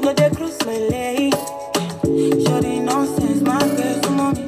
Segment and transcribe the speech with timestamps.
[0.00, 0.14] My
[2.80, 4.44] nonsense, my best mommy.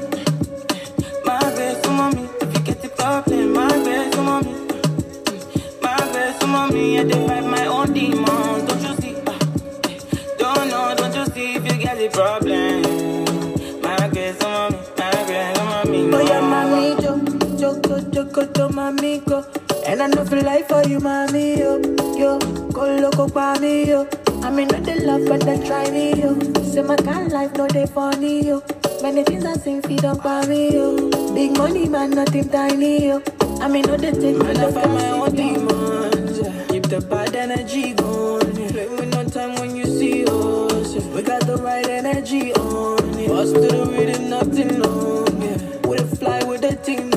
[1.23, 2.27] My best mommy.
[2.41, 4.55] If you the problem, my best mommy.
[5.83, 7.05] My best mommy, I
[7.43, 8.65] my own demons.
[8.69, 9.15] Don't you see?
[10.39, 12.83] Don't know, don't you see if you get the problem?
[13.83, 16.11] My best mommy, my best mommy.
[16.15, 16.41] Oh yeah,
[17.01, 17.17] yo,
[17.59, 17.75] yo,
[19.27, 19.45] go.
[19.87, 21.79] And I know for life for you, mami, yo,
[22.17, 22.39] yo,
[22.71, 24.09] go loco pa me, yo.
[24.45, 26.39] I mean, not the love, but they try me, yo.
[26.63, 28.63] Say my kind life, no they funny, yo.
[29.03, 31.11] Many things I sing, feed up on me, yo.
[31.35, 33.23] Big money, man, nothing tiny, yo.
[33.61, 36.39] I mean, no they take Man, I find my own demons.
[36.41, 36.67] yeah.
[36.69, 38.57] Keep the bad energy going.
[38.57, 38.69] yeah.
[38.71, 40.95] Play with no time when you see us.
[40.95, 41.07] yeah.
[41.15, 42.97] We got the right energy on.
[43.27, 45.43] Bust to the rhythm, nothing long.
[45.43, 45.89] Yeah.
[45.89, 47.11] We the fly with the team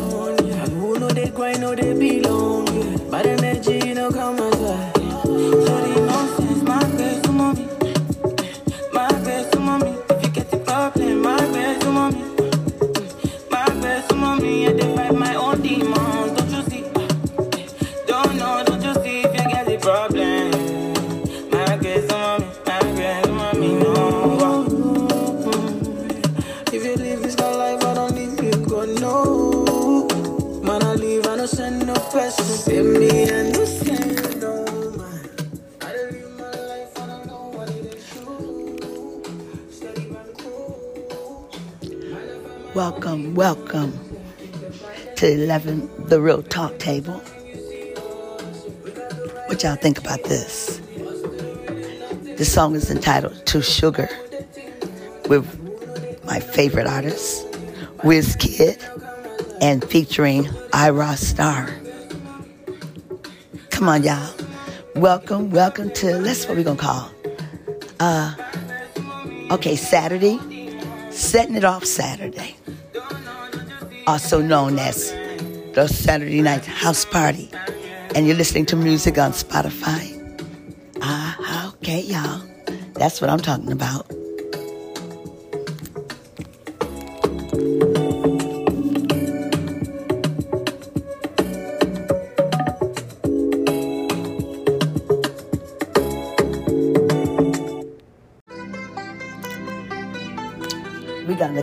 [43.37, 43.93] Welcome,
[45.17, 47.19] to 11, the Real Talk Table.
[49.45, 50.81] What y'all think about this?
[52.35, 54.09] This song is entitled To Sugar
[55.29, 55.45] with
[56.25, 57.45] my favorite artist,
[58.39, 58.83] Kid,
[59.61, 61.69] and featuring Ayra Starr.
[63.69, 64.33] Come on, y'all.
[64.95, 67.11] Welcome, welcome to, that's what we're going to call.
[67.99, 68.33] Uh,
[69.51, 70.39] okay, Saturday,
[71.11, 72.56] setting it off Saturday
[74.07, 75.11] also known as
[75.73, 77.49] the Saturday Night House Party.
[78.15, 80.13] And you're listening to music on Spotify.
[81.01, 82.41] Ah, okay, y'all.
[82.93, 84.09] That's what I'm talking about.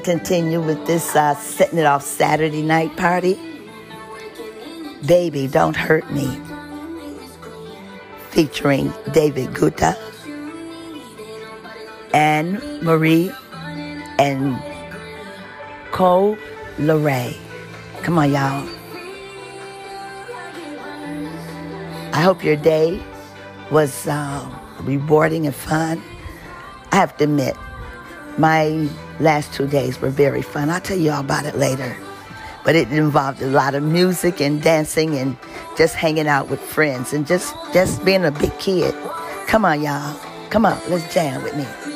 [0.04, 3.38] Continue with this uh, setting it off Saturday night party.
[5.06, 6.38] Baby, Don't Hurt Me,
[8.28, 9.96] featuring David Guetta,
[12.12, 13.32] Anne Marie,
[14.18, 14.58] and
[15.90, 16.36] Coi
[16.76, 17.34] Leray.
[18.02, 18.68] Come on, y'all.
[22.12, 23.02] I hope your day
[23.70, 24.46] was uh,
[24.82, 26.02] rewarding and fun.
[26.92, 27.56] I have to admit,
[28.38, 28.88] my
[29.20, 30.70] last two days were very fun.
[30.70, 31.96] I'll tell you all about it later.
[32.64, 35.36] But it involved a lot of music and dancing and
[35.76, 38.94] just hanging out with friends and just, just being a big kid.
[39.46, 40.18] Come on, y'all.
[40.50, 41.93] Come on, let's jam with me.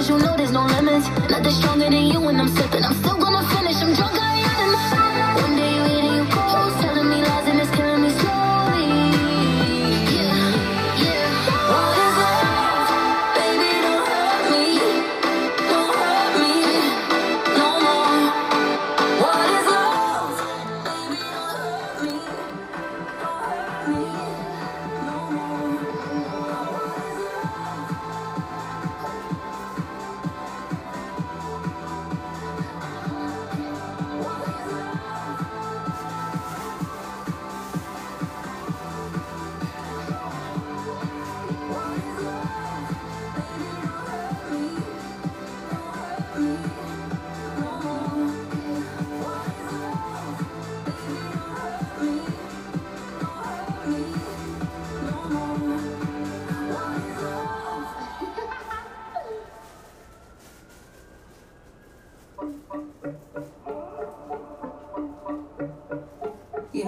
[0.00, 1.08] Cause you know there's no limits.
[1.30, 2.69] Nothing stronger than you when I'm sipping.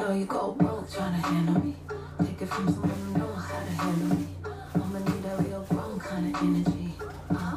[0.02, 1.76] Know you go broke trying to handle me.
[2.24, 4.26] Take it from someone who know how to handle me.
[4.74, 6.94] I'ma need a real grown kind of energy.
[7.30, 7.56] Uh,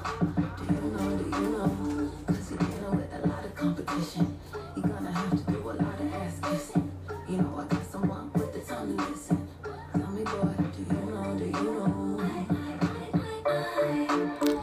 [0.57, 2.11] do you know, do you know?
[2.27, 4.37] Cause you're dealing with a lot of competition.
[4.75, 6.91] You're gonna have to do a lot of ass kissing.
[7.27, 9.47] You know, I got someone with the tongue to listen.
[9.93, 11.91] Tell me, boy, do you know, do you know?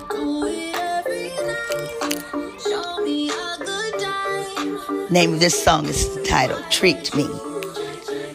[0.08, 2.60] Do it every night.
[2.62, 5.12] Show me a good time.
[5.12, 7.26] Name of this song is titled Treat Me,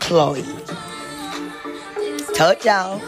[0.08, 0.42] Chloe.
[2.34, 3.02] Told y'all,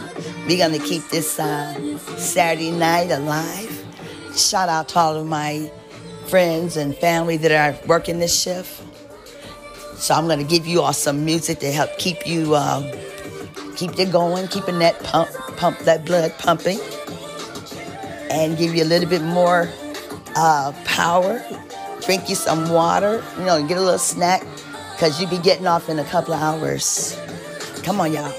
[0.46, 3.86] we gonna keep this uh, Saturday night alive.
[4.36, 5.72] Shout out to all of my
[6.28, 8.84] friends and family that are working this shift.
[9.96, 12.92] So I'm gonna give you all some music to help keep you um,
[13.78, 16.82] keep you going, keeping that pump pump that blood pumping,
[18.30, 19.70] and give you a little bit more
[20.36, 21.42] uh, power.
[22.02, 24.44] Drink you some water, you know, get a little snack,
[25.00, 27.18] cause you be getting off in a couple of hours.
[27.84, 28.34] Come on, y'all.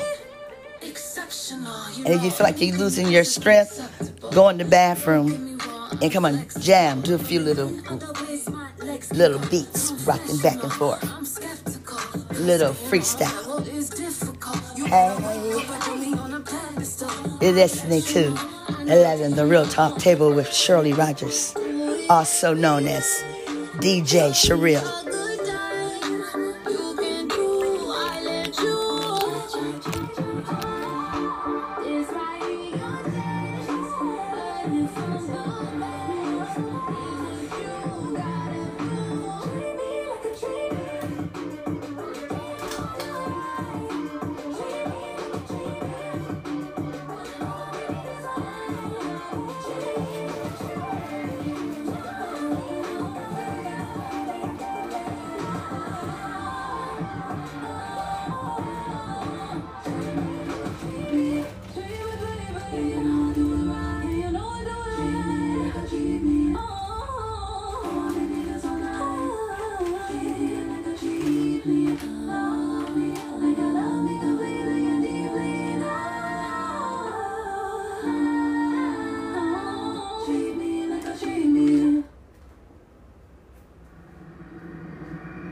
[2.04, 3.80] And if you feel like you're losing your strength,
[4.32, 5.58] go in the bathroom
[6.02, 7.70] and come on, jam, do a few little
[9.12, 11.02] little beats, rocking back and forth,
[12.38, 13.66] little freestyle.
[14.86, 15.16] Hey.
[17.40, 18.38] You're listening to
[18.82, 21.54] 11, The Real Talk Table with Shirley Rogers,
[22.10, 23.24] also known as
[23.78, 24.99] DJ Sherrill.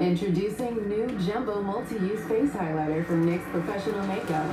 [0.09, 4.47] Introducing new Jumbo Multi-Use Face Highlighter from NYX Professional Makeup.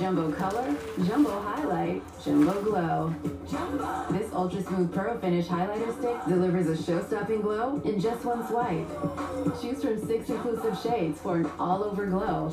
[0.00, 0.74] Jumbo Color,
[1.06, 3.14] Jumbo Highlight, Jumbo Glow.
[3.48, 4.06] Jumbo.
[4.10, 8.88] This Ultra Smooth Pro Finish Highlighter Stick delivers a show-stopping glow in just one swipe.
[9.62, 12.50] Choose from six inclusive shades for an all-over glow.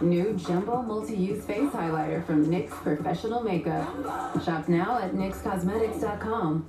[0.00, 3.84] New Jumbo Multi-Use Face Highlighter from NYX Professional Makeup.
[4.44, 6.68] Shop now at NYXCosmetics.com.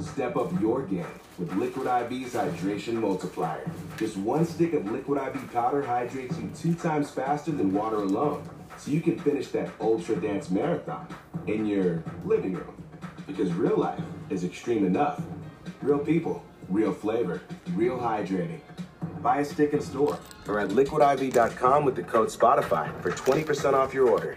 [0.00, 1.06] Step up your game
[1.38, 3.70] with Liquid IV's Hydration Multiplier.
[3.96, 8.48] Just one stick of Liquid IV powder hydrates you two times faster than water alone.
[8.78, 11.06] So you can finish that Ultra Dance Marathon
[11.46, 12.82] in your living room.
[13.26, 15.20] Because real life is extreme enough.
[15.82, 17.42] Real people, real flavor,
[17.74, 18.60] real hydrating.
[19.22, 23.92] Buy a stick in store or at liquidiv.com with the code Spotify for 20% off
[23.92, 24.36] your order.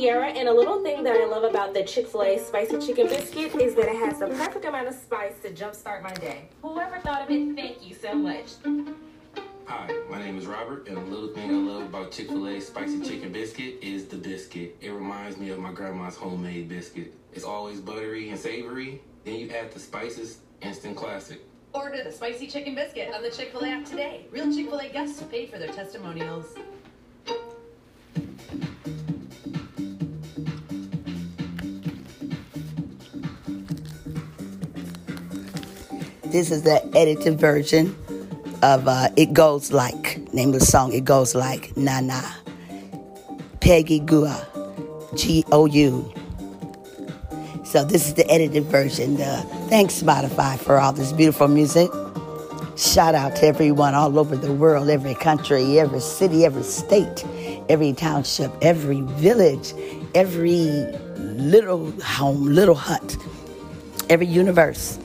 [0.00, 2.22] My name is Tiara, and a little thing that I love about the Chick fil
[2.22, 6.02] A spicy chicken biscuit is that it has the perfect amount of spice to jumpstart
[6.02, 6.48] my day.
[6.62, 8.46] Whoever thought of it, thank you so much.
[9.66, 12.60] Hi, my name is Robert, and a little thing I love about Chick fil A
[12.60, 14.76] spicy chicken biscuit is the biscuit.
[14.80, 17.12] It reminds me of my grandma's homemade biscuit.
[17.32, 21.40] It's always buttery and savory, then you add the spices, instant classic.
[21.72, 24.26] Order the spicy chicken biscuit on the Chick fil A app today.
[24.30, 26.54] Real Chick fil A guests paid for their testimonials.
[36.30, 37.96] This is the edited version
[38.62, 40.32] of uh, It Goes Like.
[40.32, 42.22] Name of the song, It Goes Like, Na Na.
[43.60, 44.28] Peggy Gou,
[45.16, 46.14] G O U.
[47.64, 49.20] So this is the edited version.
[49.20, 51.90] Uh, thanks, Spotify, for all this beautiful music.
[52.76, 57.24] Shout out to everyone all over the world, every country, every city, every state,
[57.68, 59.74] every township, every village,
[60.14, 60.86] every
[61.18, 63.16] little home, little hut
[64.10, 64.98] every universe.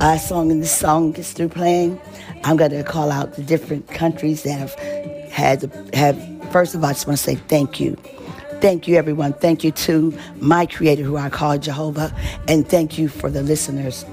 [0.00, 2.00] A song and this song gets through playing,
[2.44, 4.74] I'm going to call out the different countries that have
[5.30, 6.18] had have.
[6.50, 7.96] First of all, I just want to say thank you.
[8.60, 9.32] Thank you, everyone.
[9.32, 12.14] Thank you to my creator, who I call Jehovah,
[12.48, 14.04] and thank you for the listeners.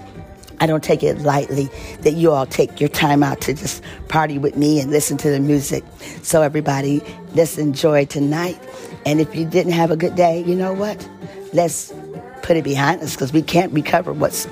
[0.62, 1.70] I don't take it lightly
[2.02, 5.30] that you all take your time out to just party with me and listen to
[5.30, 5.84] the music.
[6.22, 7.02] So, everybody,
[7.34, 8.60] let's enjoy tonight.
[9.06, 11.08] And if you didn't have a good day, you know what?
[11.54, 11.94] Let's
[12.42, 14.48] put it behind us because we can't recover what's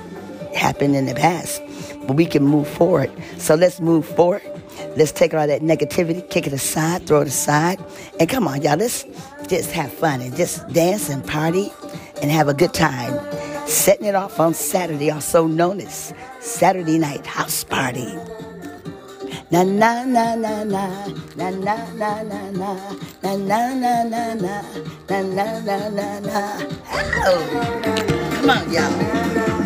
[0.58, 1.62] happened in the past,
[2.06, 3.10] but we can move forward.
[3.38, 4.42] So, let's move forward.
[4.96, 7.82] Let's take all that negativity, kick it aside, throw it aside.
[8.20, 9.04] And come on, y'all, let's
[9.48, 11.72] just have fun and just dance and party
[12.20, 13.18] and have a good time
[13.68, 18.16] setting it off on Saturday, also known as Saturday Night House Party.
[19.50, 22.74] Na na na na na na na na na na na
[23.22, 24.62] na na na na
[25.08, 26.58] na na na na na.
[27.24, 27.80] Oh,
[28.32, 29.57] come on, y'all.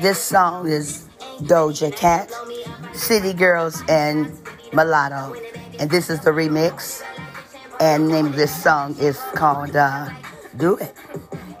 [0.00, 1.06] This song is
[1.42, 2.32] Doja Cat,
[2.94, 4.32] City Girls, and
[4.72, 5.34] Mulatto.
[5.78, 7.02] And this is the remix.
[7.80, 10.08] And name of this song is called uh,
[10.56, 10.94] Do It.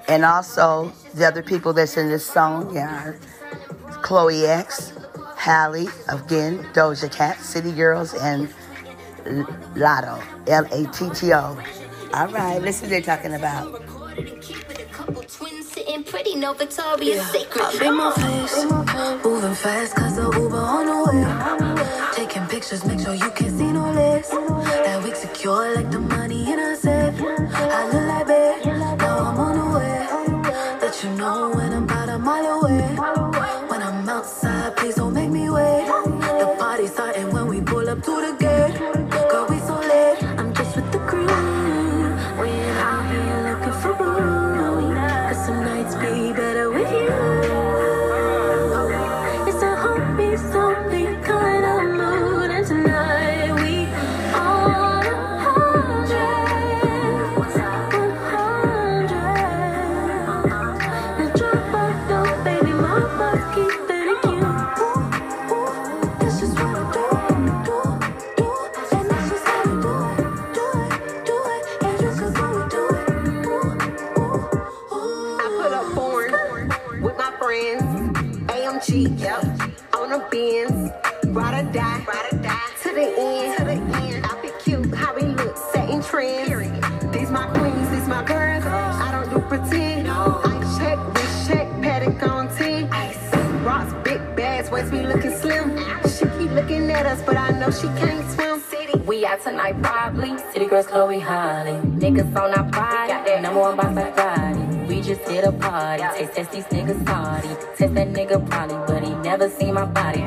[0.08, 3.18] And also, the other people that's in this song are
[4.00, 4.94] Chloe X,
[5.36, 8.48] Halle, again, Doja Cat, City Girls, and
[9.74, 10.18] Latto,
[10.48, 11.62] L A T T O.
[12.14, 13.89] All right, listen they're talking about
[15.98, 17.26] pretty, no Victoria's yeah.
[17.28, 17.64] Secret.
[17.64, 18.64] I beat my face,
[19.24, 22.14] moving fast cause the Uber on the way.
[22.14, 24.30] Taking pictures, make sure you can see no less.
[24.30, 27.14] That wig secure like the money in a safe.
[27.20, 28.66] I look like babe,
[28.98, 30.80] now I'm on the way.
[30.80, 31.79] Let you know when I'm
[105.50, 106.02] Hit party.
[106.02, 107.48] Taste test these niggas party.
[107.76, 110.20] Test that nigga probably, but he never seen my body.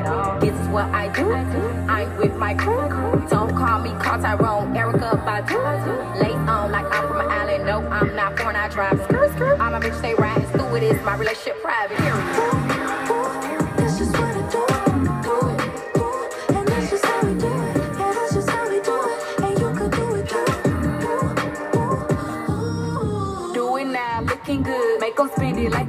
[0.44, 1.32] This is what I do.
[1.32, 2.88] I'm with my crew.
[3.30, 6.20] Don't call me Carl Tyrone, Erykah Badu.
[6.20, 7.64] Lace on like I'm from an island.
[7.66, 8.56] No, I'm not foreign.
[8.56, 9.00] I drive.
[9.00, 12.63] All my bitch stay riding through it is my relationship private.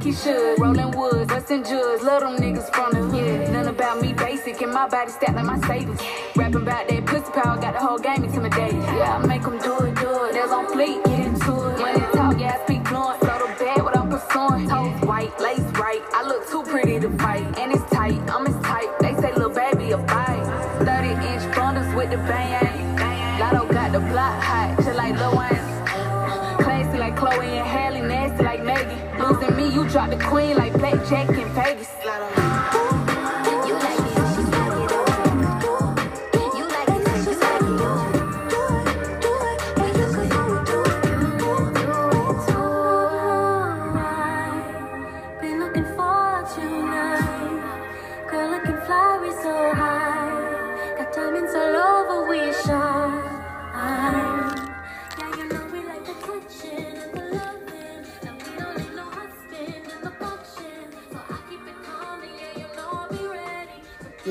[0.06, 0.60] He should.
[0.60, 2.00] Rolling woods, Western Judge.
[2.00, 3.50] Love them niggas from the hood.
[3.50, 6.00] None about me basic, and my body stacked like my savings.
[6.36, 8.80] Rapping about that pussy power, got the whole game intimidated.
[8.84, 10.32] Yeah, I make them do it, do it.
[10.32, 11.80] There's on fleet, get into it.
[11.80, 13.18] Money talk, yeah, I speak fluent.
[13.18, 14.68] Flow the bed, what I'm pursuing.
[14.68, 16.02] Toes white, lace right.
[16.12, 18.20] I look too pretty to fight, and it's tight.
[18.30, 18.88] I'm as tight.
[19.00, 20.46] They say, little baby, a bite.
[20.86, 22.94] 30 inch bundles with the bang.
[23.40, 24.65] Latto got the block hot,
[29.96, 32.05] drop the queen like Blackjack in Vegas.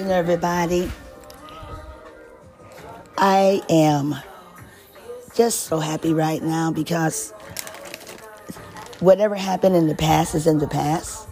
[0.06, 0.92] Know, everybody,
[3.18, 4.14] I am
[5.34, 7.32] just so happy right now because
[9.00, 11.28] whatever happened in the past is in the past.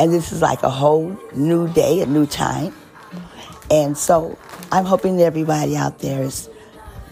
[0.00, 2.74] And this is like a whole new day, a new time.
[3.70, 4.36] And so
[4.72, 6.50] I'm hoping everybody out there is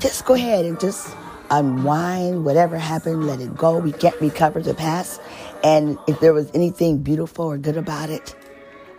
[0.01, 1.15] just go ahead and just
[1.49, 3.79] unwind whatever happened, let it go.
[3.79, 5.21] We can't recover the past.
[5.63, 8.35] And if there was anything beautiful or good about it,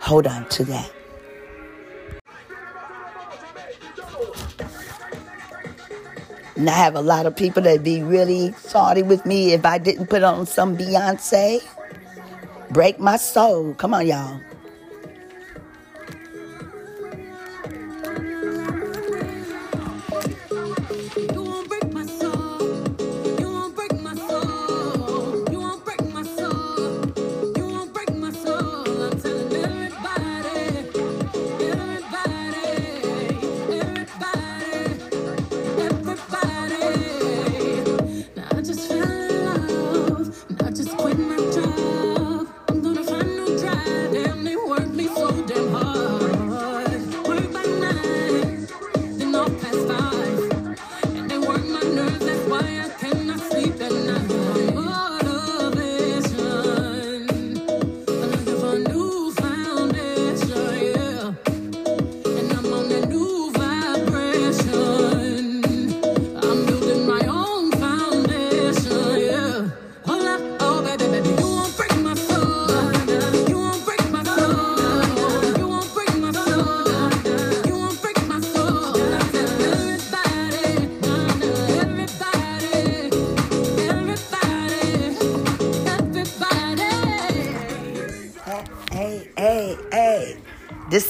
[0.00, 0.90] hold on to that.
[6.60, 9.78] And I have a lot of people that'd be really salty with me if I
[9.78, 11.66] didn't put on some Beyonce.
[12.70, 13.72] Break my soul.
[13.72, 14.38] Come on, y'all.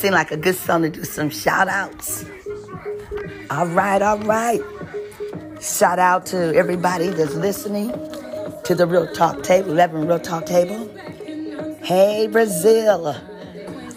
[0.01, 2.25] Seemed like a good song to do some shout outs.
[3.51, 4.63] All right, all right.
[5.61, 7.93] Shout out to everybody that's listening
[8.65, 10.89] to the Real Talk Table, 11 Real Talk Table.
[11.83, 13.15] Hey, Brazil,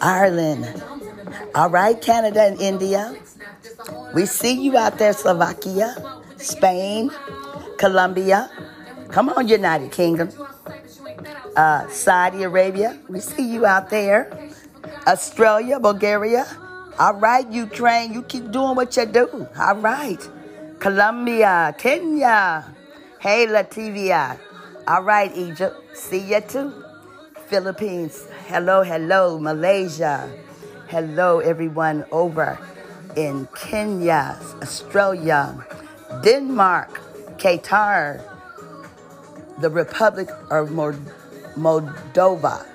[0.02, 0.84] Ireland.
[1.56, 3.16] All right, Canada and India.
[4.14, 5.96] We see you out there, Slovakia,
[6.36, 7.12] Spain,
[7.78, 8.52] Colombia.
[9.08, 10.32] Come on, United Kingdom.
[11.56, 13.00] Uh, Saudi Arabia.
[13.08, 14.43] We see you out there.
[15.08, 16.46] Australia, Bulgaria.
[17.00, 18.14] All right, Ukraine.
[18.14, 19.48] You keep doing what you do.
[19.60, 20.22] All right.
[20.80, 22.64] Colombia, Kenya.
[23.20, 24.38] Hey, Latvia.
[24.88, 25.76] All right, Egypt.
[25.96, 26.72] See you too.
[27.48, 28.28] Philippines.
[28.48, 30.30] Hello, hello, Malaysia.
[30.88, 32.58] Hello, everyone over
[33.16, 35.56] in Kenya, Australia,
[36.24, 37.02] Denmark,
[37.38, 38.22] Qatar,
[39.60, 40.70] the Republic of
[41.56, 42.73] Moldova.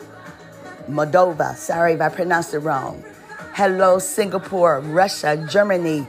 [0.88, 1.54] Moldova.
[1.56, 3.02] Sorry if I pronounced it wrong.
[3.54, 6.06] Hello, Singapore, Russia, Germany,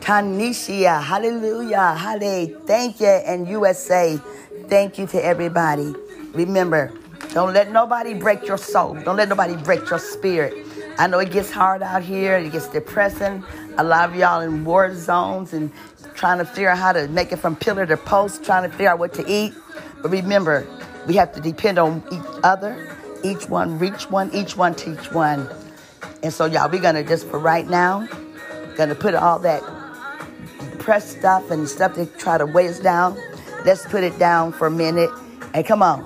[0.00, 1.00] Tunisia.
[1.00, 1.94] Hallelujah.
[1.94, 2.60] Hallelujah.
[2.66, 3.06] Thank you.
[3.06, 4.18] And USA.
[4.68, 5.94] Thank you to everybody.
[6.32, 6.92] Remember,
[7.32, 8.94] don't let nobody break your soul.
[8.94, 10.54] Don't let nobody break your spirit.
[10.98, 12.36] I know it gets hard out here.
[12.36, 13.42] It gets depressing.
[13.78, 15.72] A lot of y'all in war zones and
[16.14, 18.90] trying to figure out how to make it from pillar to post, trying to figure
[18.90, 19.54] out what to eat.
[20.02, 20.66] But remember,
[21.06, 25.48] we have to depend on each other each one, reach one, each one, teach one.
[26.22, 28.06] And so, y'all, we're going to just for right now,
[28.76, 29.62] going to put all that
[30.78, 33.18] press stuff and stuff to try to weigh us down.
[33.64, 35.10] Let's put it down for a minute.
[35.54, 36.04] And come on.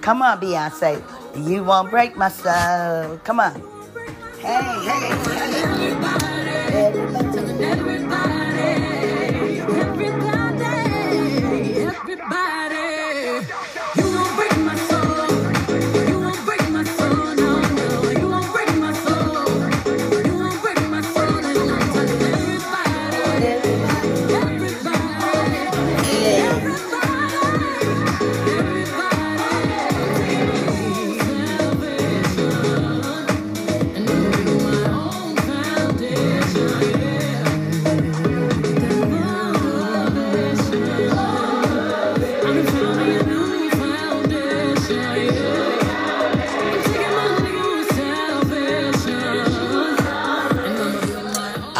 [0.00, 1.02] Come on, Beyonce.
[1.48, 3.18] You won't break my soul.
[3.24, 3.60] Come on.
[4.40, 6.33] Hey, hey, hey.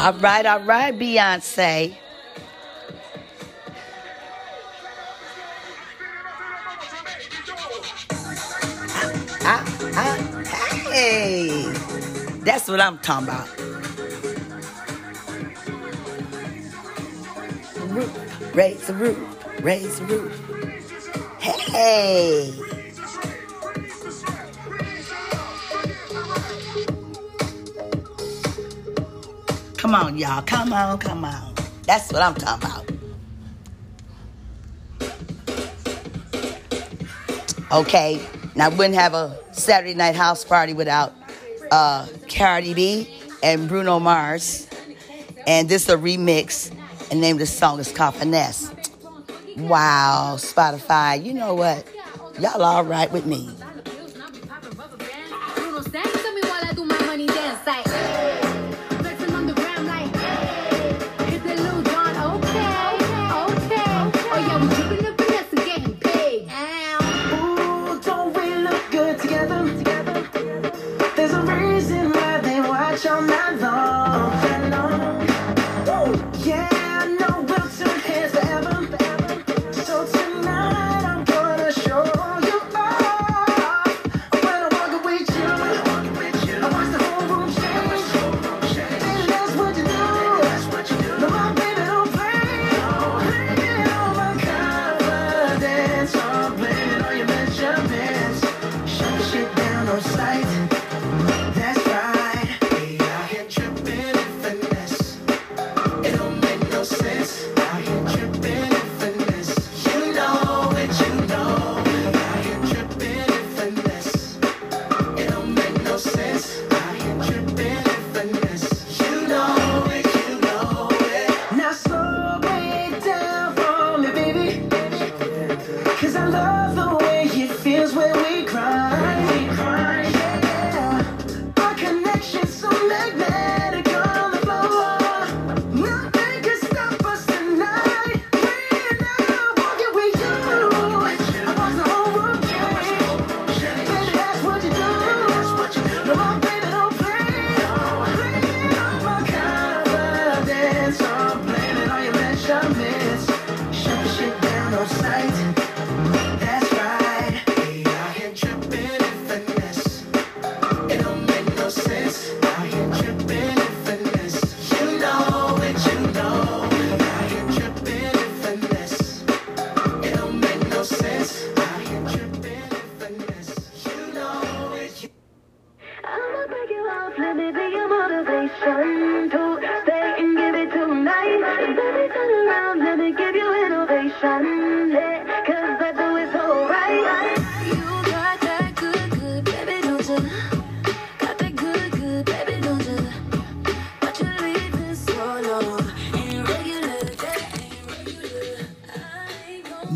[0.04, 1.96] All right, all right, Beyonce.
[9.46, 9.64] Ah,
[9.94, 11.72] ah, hey,
[12.40, 13.48] that's what I'm talking about.
[17.88, 21.40] Roof, raise the roof, raise the roof.
[21.40, 22.63] Hey.
[29.94, 30.42] Come on, y'all.
[30.42, 31.54] Come on, come on.
[31.84, 32.90] That's what I'm talking about.
[37.70, 38.20] Okay,
[38.56, 41.12] now I wouldn't have a Saturday night house party without
[41.70, 44.68] uh, Cardi B and Bruno Mars.
[45.46, 46.72] And this is a remix,
[47.12, 48.74] and name of the song is called Finesse.
[49.58, 51.86] Wow, Spotify, you know what?
[52.40, 53.48] Y'all all right with me.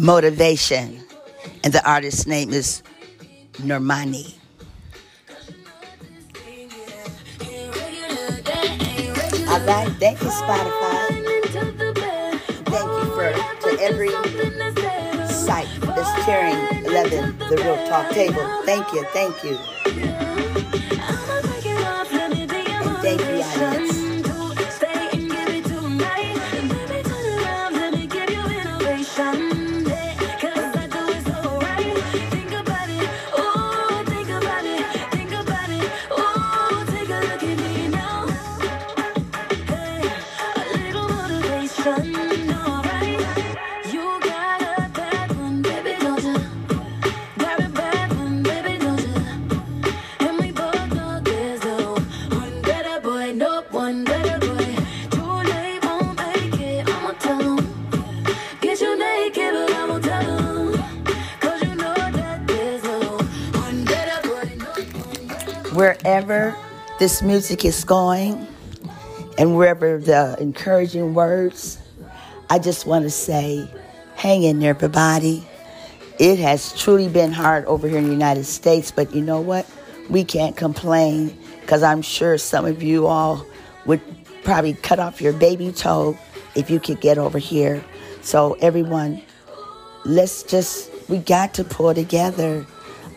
[0.09, 1.05] motivation.
[1.63, 2.83] And the artist's name is
[3.61, 4.35] Normani.
[9.51, 11.09] All right, thank you, Spotify.
[12.73, 13.29] Thank you for
[13.65, 14.09] to every
[15.29, 18.47] site that's sharing 11, the Real Talk Table.
[18.65, 19.59] Thank you, thank you.
[22.81, 23.78] And thank you, audience.
[66.99, 68.47] This music is going
[69.39, 71.79] and wherever the encouraging words,
[72.51, 73.71] I just want to say,
[74.17, 75.47] hang in there, everybody.
[76.19, 79.65] It has truly been hard over here in the United States, but you know what?
[80.11, 83.47] We can't complain because I'm sure some of you all
[83.87, 84.01] would
[84.43, 86.19] probably cut off your baby toe
[86.57, 87.85] if you could get over here.
[88.23, 89.23] So, everyone,
[90.05, 92.67] let's just, we got to pull together.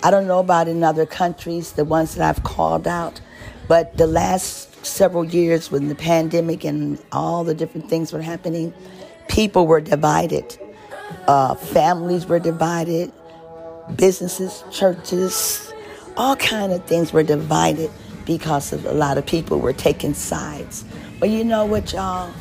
[0.04, 3.20] I don't know about in other countries, the ones that I've called out,
[3.68, 8.74] but the last several years when the pandemic and all the different things were happening,
[9.28, 10.58] people were divided.
[11.28, 13.12] Uh, families were divided,
[13.96, 15.72] businesses, churches,
[16.18, 17.90] all kind of things were divided
[18.26, 20.86] because of a lot of people were taking sides.
[21.20, 22.32] But you know what, y'all?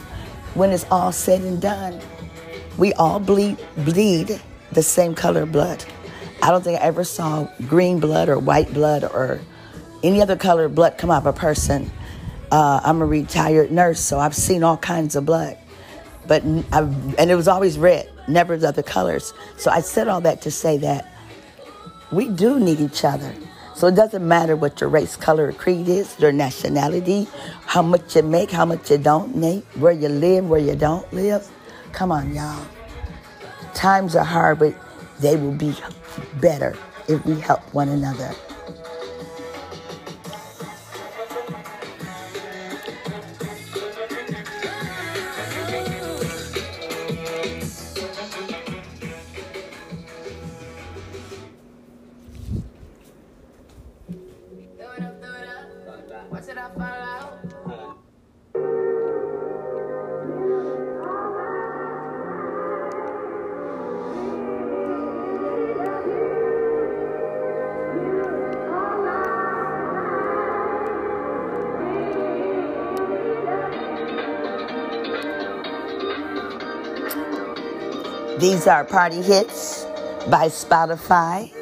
[0.55, 2.01] When it's all said and done,
[2.77, 4.41] we all bleed bleed
[4.73, 5.85] the same color blood.
[6.43, 9.41] I don't think I ever saw green blood or white blood or
[10.03, 11.91] any other color blood come out of a person.
[12.51, 15.57] Uh, I'm a retired nurse, so I've seen all kinds of blood,
[16.27, 19.33] but I've, and it was always red, never the other colors.
[19.57, 21.07] So I said all that to say that
[22.11, 23.33] we do need each other.
[23.77, 27.29] So it doesn't matter what your race, color, or creed is, your nationality,
[27.67, 31.11] how much you make, how much you don't make, where you live, where you don't
[31.13, 31.49] live.
[31.93, 32.67] Come on, y'all.
[33.73, 34.75] Times are hard, but
[35.21, 35.75] they will be
[36.41, 36.77] better
[37.09, 38.35] if we help one another.
[78.41, 79.85] These are party hits
[80.31, 81.53] by Spotify,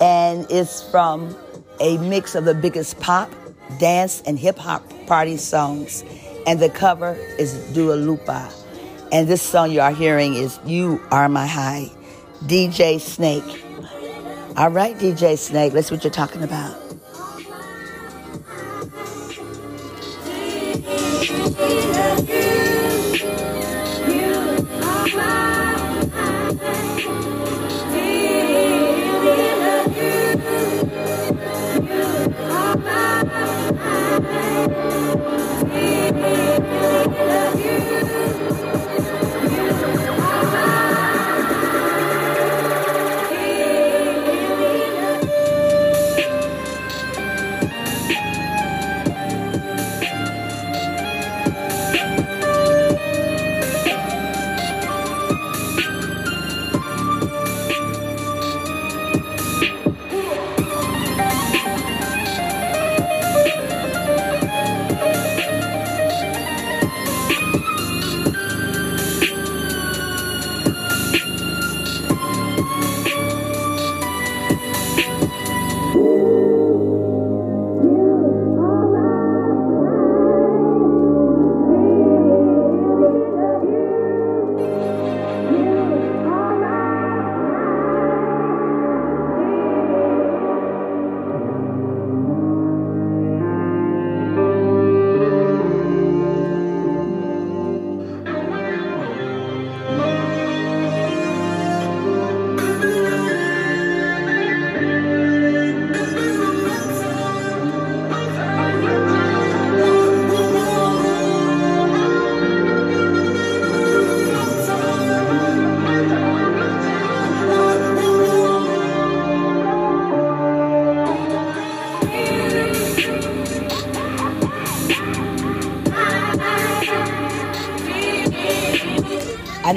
[0.00, 1.34] and it's from
[1.80, 3.32] a mix of the biggest pop,
[3.80, 6.04] dance, and hip hop party songs.
[6.46, 8.48] And the cover is Dua Lipa.
[9.10, 11.90] And this song you are hearing is You Are My High,
[12.44, 13.42] DJ Snake.
[14.56, 16.83] All right, DJ Snake, let's see what you're talking about.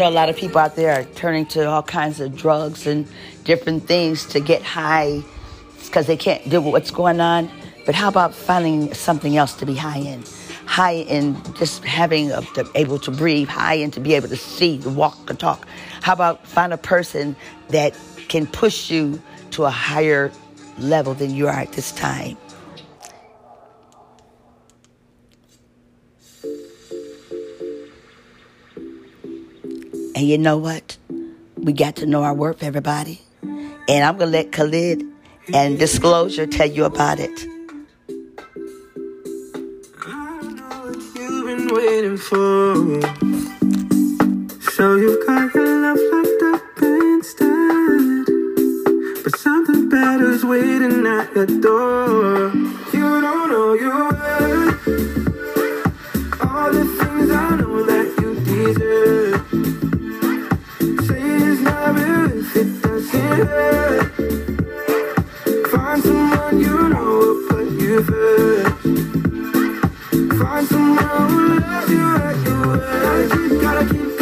[0.07, 3.07] A lot of people out there are turning to all kinds of drugs and
[3.43, 5.21] different things to get high
[5.85, 7.49] because they can't deal with what's going on.
[7.85, 10.23] But how about finding something else to be high in?
[10.65, 14.37] High in just having a, to able to breathe, high in to be able to
[14.37, 15.67] see, to walk, and talk.
[16.01, 17.35] How about find a person
[17.69, 20.31] that can push you to a higher
[20.77, 22.37] level than you are at this time?
[30.17, 30.97] And you know what?
[31.57, 33.21] We got to know our worth, everybody.
[33.43, 35.03] And I'm going to let Khalid
[35.53, 37.45] and Disclosure tell you about it.
[41.69, 42.73] waiting for.
[44.71, 48.25] So you got your love locked up instead.
[49.23, 52.51] But something better's waiting at the door.
[52.91, 54.87] You don't know your worth.
[56.41, 56.96] All the
[63.37, 63.45] Find
[66.01, 68.81] someone you know will put you first.
[70.39, 72.17] Find someone who loves you
[72.49, 72.81] your word.
[72.81, 74.16] Gotta keep, gotta keep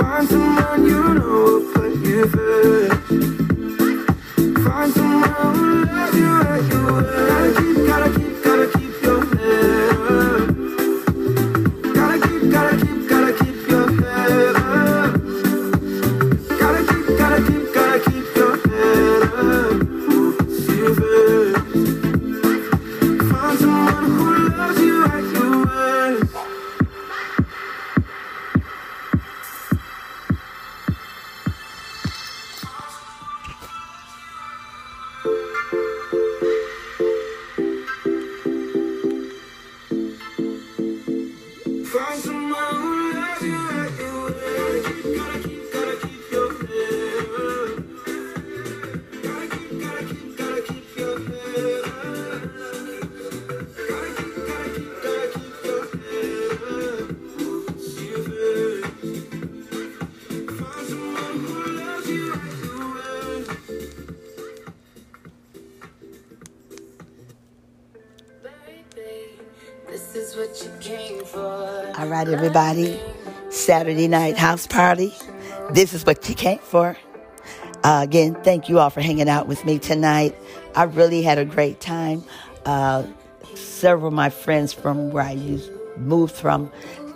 [0.00, 2.89] Find someone you know will put you first.
[71.00, 73.00] All right, everybody.
[73.48, 75.14] Saturday night house party.
[75.72, 76.94] This is what you came for.
[77.82, 80.36] Uh, again, thank you all for hanging out with me tonight.
[80.74, 82.22] I really had a great time.
[82.66, 83.04] Uh,
[83.54, 86.70] several of my friends from where I used, moved from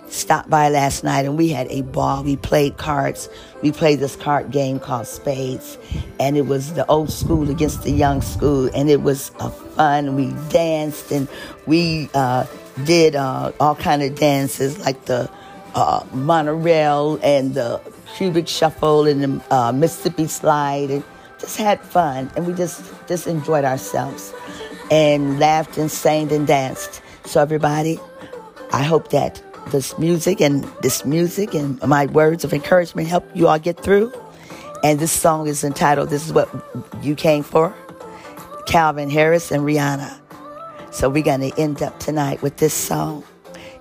[0.08, 2.22] stopped by last night and we had a ball.
[2.22, 3.28] We played cards.
[3.62, 5.76] We played this card game called Spades,
[6.20, 10.14] and it was the old school against the young school, and it was a fun.
[10.14, 11.28] We danced and
[11.66, 12.46] we uh,
[12.82, 15.30] did uh, all kind of dances like the
[15.74, 17.80] uh, monorail and the
[18.16, 21.04] Cupid Shuffle and the uh, Mississippi slide, and
[21.38, 22.30] just had fun.
[22.36, 24.32] And we just just enjoyed ourselves
[24.90, 27.02] and laughed and sang and danced.
[27.24, 27.98] So everybody,
[28.72, 33.48] I hope that this music and this music and my words of encouragement help you
[33.48, 34.12] all get through.
[34.82, 36.48] And this song is entitled "This Is What
[37.02, 37.74] You Came For."
[38.66, 40.23] Calvin Harris and Rihanna.
[40.94, 43.24] So we're going to end up tonight with this song.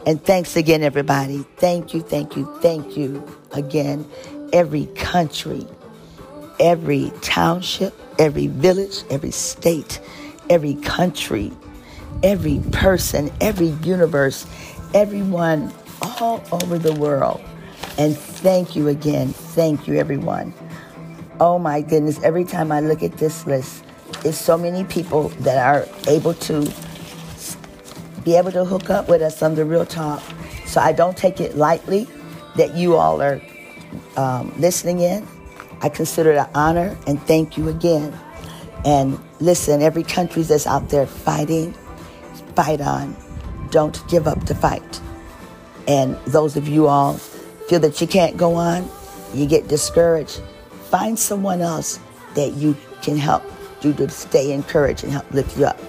[0.08, 1.46] And thanks again, everybody.
[1.58, 4.10] Thank you, thank you, thank you again.
[4.52, 5.68] Every country,
[6.60, 10.02] every township, every village, every state,
[10.50, 11.52] every country,
[12.24, 14.48] every person, every universe,
[14.96, 17.42] everyone all over the world.
[18.00, 19.30] And thank you again.
[19.34, 20.52] Thank you, everyone.
[21.40, 23.86] Oh my goodness, every time I look at this list,
[24.26, 26.74] it's so many people that are able to
[28.24, 30.22] be able to hook up with us on the Real Talk.
[30.66, 32.08] So I don't take it lightly
[32.56, 33.42] that you all are
[34.18, 35.28] um, listening in.
[35.82, 38.18] I consider it an honor and thank you again.
[38.86, 41.74] And listen, every country that's out there fighting,
[42.56, 43.16] fight on.
[43.70, 45.02] Don't give up the fight.
[45.88, 47.16] And those of you all
[47.68, 48.90] feel that you can't go on,
[49.34, 50.42] you get discouraged,
[50.90, 52.00] find someone else
[52.36, 53.44] that you can help
[53.82, 55.80] you to stay encouraged and help lift you up.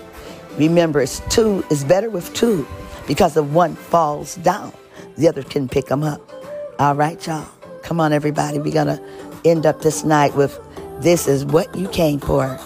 [0.59, 2.67] Remember, it's two is better with two
[3.07, 4.73] because if one falls down,
[5.17, 6.21] the other can pick them up.
[6.79, 7.47] All right, y'all.
[7.83, 8.59] Come on, everybody.
[8.59, 9.03] We're going to
[9.45, 10.59] end up this night with
[11.01, 12.59] this is what you came for.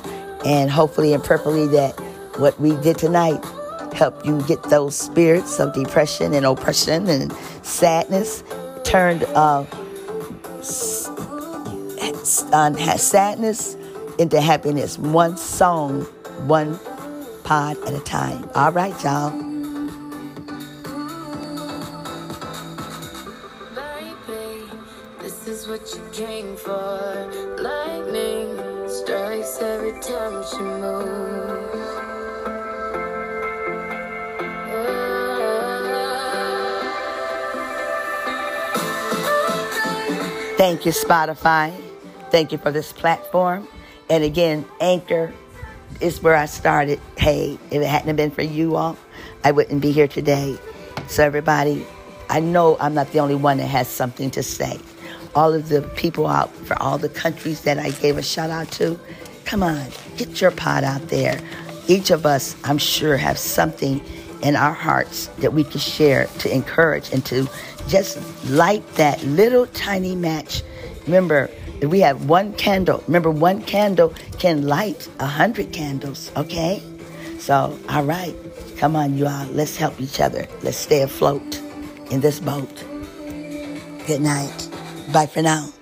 [0.45, 1.99] And hopefully and prayerfully that
[2.39, 3.45] what we did tonight
[3.93, 7.33] help you get those spirits of depression and oppression and
[7.63, 8.45] sadness
[8.85, 9.65] turned uh,
[12.53, 13.77] uh, sadness
[14.19, 14.99] into happiness.
[14.99, 16.03] One song,
[16.47, 16.79] one
[17.49, 18.47] pod at a time.
[18.55, 19.31] All right, y'all.
[25.19, 27.57] This is what you came for.
[27.59, 28.55] Lightning
[28.87, 31.89] strikes every time she moves.
[40.59, 41.73] Thank you, Spotify.
[42.31, 43.67] Thank you for this platform.
[44.11, 45.33] And again, Anchor
[46.01, 48.97] is where I started Hey, if it hadn't been for you all,
[49.43, 50.57] I wouldn't be here today.
[51.09, 51.85] So, everybody,
[52.31, 54.79] I know I'm not the only one that has something to say.
[55.35, 58.71] All of the people out for all the countries that I gave a shout out
[58.73, 58.99] to,
[59.45, 61.41] come on, get your pot out there.
[61.89, 64.01] Each of us, I'm sure, have something
[64.43, 67.49] in our hearts that we can share to encourage and to
[67.89, 68.17] just
[68.49, 70.63] light that little tiny match.
[71.07, 71.51] Remember,
[71.83, 76.81] we have one candle, remember one candle can light a hundred candles, okay?
[77.49, 78.37] So, all right,
[78.77, 80.47] come on, you all, let's help each other.
[80.63, 81.63] Let's stay afloat
[82.11, 82.85] in this boat.
[84.07, 84.69] Good night.
[85.15, 85.73] Bye for now.